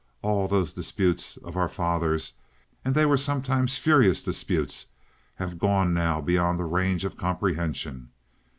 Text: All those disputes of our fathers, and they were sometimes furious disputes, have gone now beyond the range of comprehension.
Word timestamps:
All 0.23 0.47
those 0.47 0.73
disputes 0.73 1.37
of 1.37 1.55
our 1.55 1.67
fathers, 1.69 2.33
and 2.83 2.95
they 2.95 3.05
were 3.05 3.17
sometimes 3.19 3.77
furious 3.77 4.23
disputes, 4.23 4.87
have 5.35 5.59
gone 5.59 5.93
now 5.93 6.19
beyond 6.21 6.57
the 6.57 6.65
range 6.65 7.05
of 7.05 7.15
comprehension. 7.15 8.09